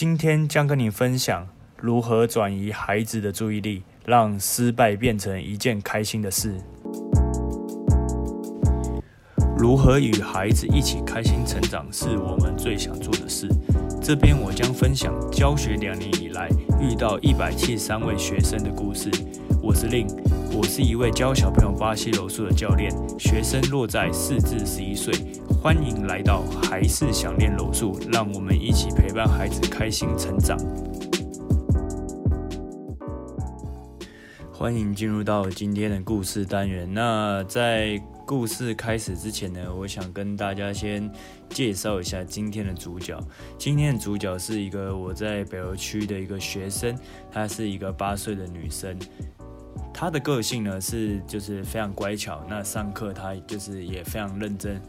[0.00, 1.44] 今天将跟你分享
[1.76, 6.54] 如何转移孩子的注意力，让失败变成一件开心的事。
[9.58, 13.48] 如何与孩子一起开心成长，是我们最想做的事。
[14.00, 16.48] 这边我将分享教学两年以来
[16.80, 19.10] 遇到一百七十三位学生的故事。
[19.60, 20.06] 我是令，
[20.54, 22.88] 我是一位教小朋友巴西柔术的教练，
[23.18, 25.12] 学生落在四至十一岁。
[25.68, 30.58] 欢迎来到还是想念柔术，让我们一起陪伴孩子开心成长。
[34.50, 36.90] 欢迎进入到今天的故事单元。
[36.90, 41.06] 那在故事开始之前呢，我想跟大家先
[41.50, 43.20] 介绍一下今天的主角。
[43.58, 46.96] 今天的主角是一个我在北欧区的一个学生，
[47.30, 48.98] 她是一个八岁的女生。
[49.92, 54.80] 她的个性呢是就是非常乖巧，那上课她就是也非常认真。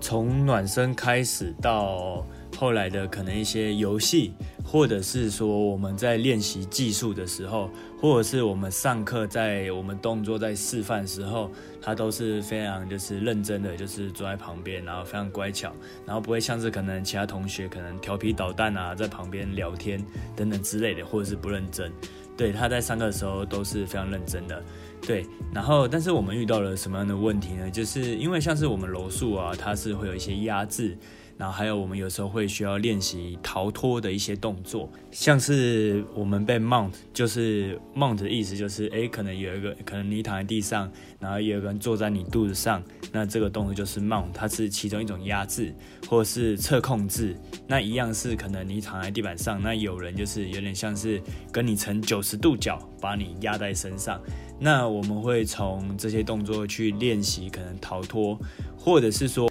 [0.00, 2.24] 从暖身开始到
[2.56, 4.32] 后来的可能一些游戏，
[4.64, 15.72] 或者是说我们在练习技术的时候，或者是我们上课在我们动作在示范时候，他都是非常就是认真的，就是坐在旁边，然后非常乖巧，
[16.06, 21.92] 然后不会像是可能其他同学可能调皮捣蛋啊，在旁边聊天等等之类的，或者是不认真。
[22.40, 24.62] 对，他在上课的时候都是非常认真的。
[25.06, 27.70] 对，然后但是我们遇到了什么样的问题呢？
[27.70, 30.96] 就是因为像是我们楼数啊，它是会有一些压制。
[31.40, 45.74] 然后还有，我们有时候会需要练习逃脱的一些动作，像是我们被 mount，就是 mount 的意思就是，哎，可能有一个，可能你躺在地上，然后有个人坐在你肚子上，那这个动作就是 mount，它是其中一种压制，
[46.10, 47.34] 或是侧控制。
[47.66, 51.18] 那一样是可能你躺在地板上，那有人就是有点像是
[51.50, 54.20] 跟你成九十度角，把你压在身上。
[54.58, 58.38] 那我们会从这些动作去练习，可能逃脱，
[58.76, 59.49] 或者是说。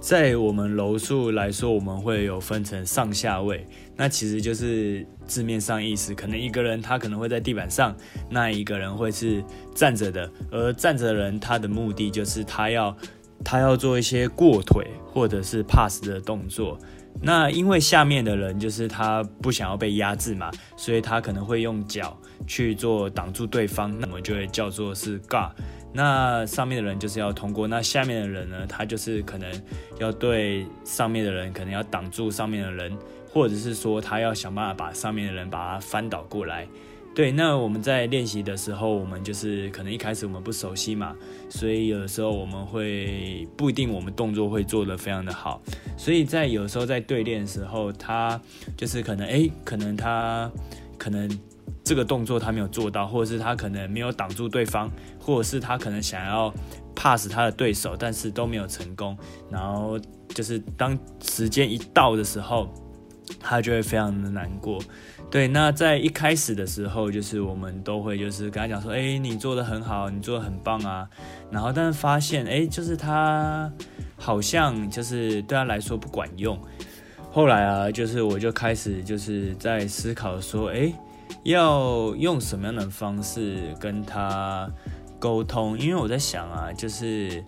[0.00, 7.94] 在我们柔术来说，我们会有分成上下位，那其实就是字面上意思，可能一个人他可能会在地板上，
[8.30, 12.96] 那一个人会是站着的，而站着的人他的目的就是他要
[13.44, 16.78] 他要做一些过腿或者是 pass 的动作，
[17.20, 25.50] 那因为下面的人就是他不想要被压制嘛，所以他可能会用脚去做挡住对方，那我们就会叫做是尬。
[25.92, 29.50] 那上面的人就是要通过，那下面的人呢，他就是可能
[29.98, 32.96] 要对上面的人，可能要挡住上面的人，
[33.28, 36.66] 或者是说他要想办法把上面的人把他翻倒过来。
[37.12, 41.16] 对，那我们在练习的时候，我们就是可能一开始我们不熟悉嘛，
[41.48, 45.60] 所以有的时候我们会不一定我们动作会做得非常的好，
[45.96, 48.40] 所以在有时候在对练的时候，他
[48.76, 50.48] 就是可能哎，可能他
[50.96, 51.28] 可能。
[51.90, 56.54] 这个动作他没有做到，或者是他可能没有挡住对方，或者是他可能想要
[56.94, 59.18] pass 他的对手，但是都没有成功。
[59.50, 62.72] 然后就是当时间一到的时候，
[63.40, 64.78] 他就会非常的难过。
[65.32, 71.08] 对，那在一开始的时候，就是我们都会就是跟他讲说，哎，你做的很好，你做的很棒啊。
[71.50, 73.68] 然后但是发现，哎，就是他
[74.16, 76.56] 好像就是对他来说不管用。
[77.32, 80.92] 后来啊，就是我就开始就是在思考说，哎。
[81.44, 84.70] 要用什么样的方式跟他
[85.18, 85.78] 沟通？
[85.78, 87.44] 因为我在想啊，就是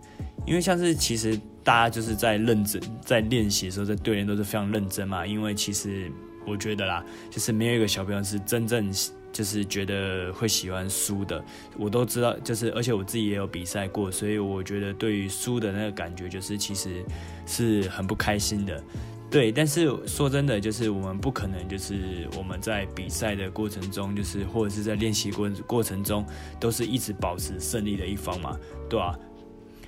[0.47, 5.26] 因为像是其实大家就是在认真在练习的时候，在对练都是非常认真嘛。
[5.26, 6.10] 因为其实
[6.47, 8.93] 我觉得啦，就是没有一个小朋友是真正
[9.32, 11.43] 就是觉得会喜欢输的。
[11.78, 17.03] 我都知道，就是而且我自己也有比赛过，所以我觉得对于输的那个感觉，就是其实
[17.47, 18.82] 是很不开心的。
[19.32, 26.22] 对，但是说真的，就是我们不可能，就是我们在比赛的过程中，就是或者是在练习过过程中，
[26.60, 28.59] 都是一直保持胜利的一方嘛，
[28.91, 29.19] 对吧？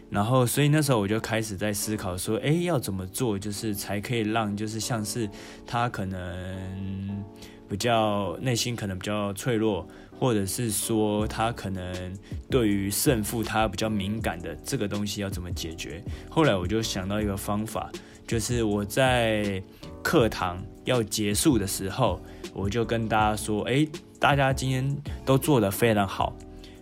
[0.09, 5.29] 然后，所以那时候我就开始在思考说，哎，要怎么做，就是才可以让，就是像是
[5.67, 7.23] 他可能
[7.69, 9.87] 比较内心可能比较脆弱，
[10.19, 12.17] 或者是说他可能
[12.49, 16.03] 对于胜负他比较敏感的这个东西要怎么解决？
[16.31, 17.93] 后来我就想到一个方法。
[18.35, 19.63] 就是我在
[20.03, 22.21] 课堂要结束的时候，
[22.53, 23.87] 我就跟大家说：“哎，
[24.19, 26.37] 大家今天都做得非常好。”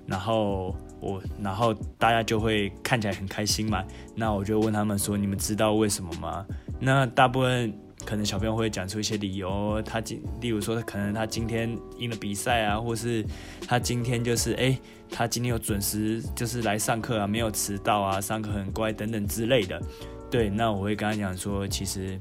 [0.08, 3.84] 然后我，然后大家就会看起来很开心嘛。
[4.16, 6.46] 那我就问他们说：“你们知道为什么吗？”
[6.80, 7.70] 那大部分
[8.06, 13.22] 可能小朋友会讲出一些理由，他今，例如说，可能他今天赢了比赛啊，或是
[13.68, 14.74] 他今天就是哎，
[15.10, 19.78] 他今天有准时就是来上课啊，没有迟到啊，上课很乖等等之类的。
[20.32, 22.18] 对，那我会跟他讲说，其实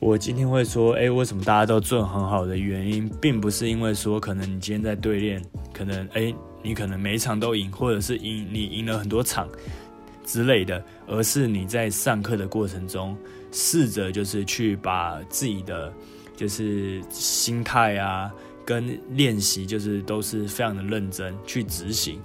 [0.00, 5.40] 我今天会说，哎，为什么大家都做很好的原因，并不是因为说，可能你今天在对练，
[5.72, 9.48] 可能哎，你可能每一场都赢，或者是赢你赢了很多场
[10.26, 13.16] 之类的，而是你在上课的过程中，
[13.52, 15.92] 试着就是去把自己的
[16.34, 18.28] 就是心态啊，
[18.66, 22.20] 跟练习就是都是非常的认真去执行。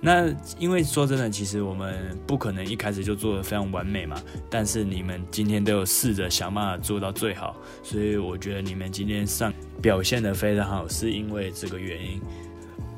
[0.00, 0.28] 那
[0.58, 4.16] 因为说真的，其实我们不可能一开始就做的非常完美嘛。
[4.48, 12.20] 但是你们今天都有试着想办法做到最好，所以我觉得你们今天上表现的非常好，是因为这个原因。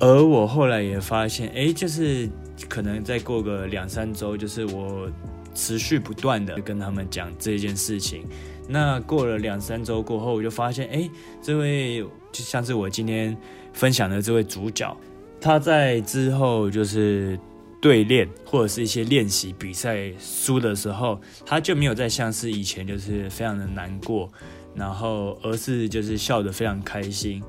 [0.01, 2.29] 而我后来也发现，哎，就是
[2.69, 5.11] 可能再过个两三周，就是我
[5.55, 8.25] 持续不断的跟他们讲这件事情。
[8.69, 11.09] 那过了两三周过后，我就发现，哎，
[11.41, 13.37] 这位就像是我今天
[13.73, 14.95] 分享的这位主角。
[15.41, 17.39] 他在之后就是
[17.81, 24.29] 对练或者是一些练习比赛输的时候，他就没有再像是以前就是非常的难过，
[24.75, 27.43] 然后而是就是笑得非常开心，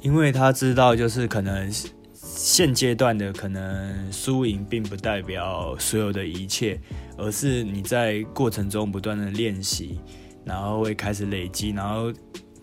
[0.00, 1.70] 因为他知道就是可能
[2.14, 6.80] 现阶段的可能输赢并不代表所有的一切，
[7.18, 10.00] 而是你在过程中不断的练习，
[10.42, 12.10] 然后会开始累积，然后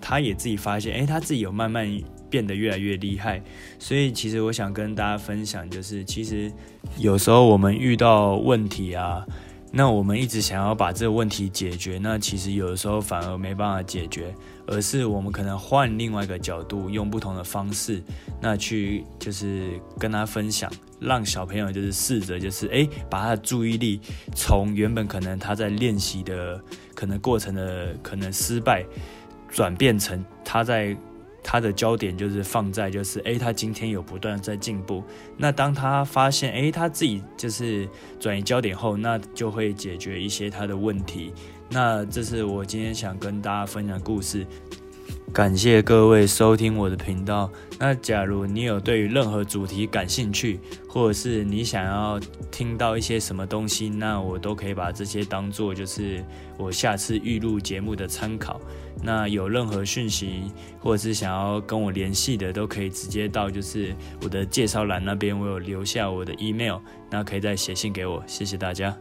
[0.01, 1.88] 他也自己发现，哎，他自己有慢慢。
[2.30, 3.42] 变得越来越厉害，
[3.80, 6.52] 所以其实我想跟大家分享，就是其实
[6.98, 9.26] 有时候我们遇到问题啊，
[9.72, 14.34] 那我们一直想要把这个问题解决，那其实有的时候反而没办法解决，
[14.68, 18.04] 而是我们可能换另外一个角度，用不同的方式，
[18.42, 24.02] 那去就是跟他分享，让小朋友就是试着就是诶，把他的注意力
[24.36, 26.62] 从原本可能他在练习的
[26.94, 28.86] 可能过程的可能失败，
[29.50, 30.96] 转变成他在。
[31.50, 35.02] 他的焦点就是放在，就是诶，他今天有不断在进步。
[35.38, 37.88] 那当他发现诶，他自己就是
[38.20, 41.32] 转移焦点后，那就会解决一些他的问题。
[41.70, 44.46] 那这是我今天想跟大家分享的故事。
[45.34, 47.52] 感谢各位收听我的频道。
[47.78, 50.60] 那假如你有对于任何主题感兴趣，
[50.90, 52.20] 或者是你想要
[52.50, 56.24] 听到一些什么东西，那我都可以把这些当做就是
[56.58, 58.60] 我下次预录节目的参考。
[59.04, 66.80] 那有任何讯息或者是想要跟我联系的，都可以直接到就是我的介绍栏那边，我有留下我的 email，
[67.12, 68.24] 那可以再写信给我。
[68.26, 68.98] 谢谢大家。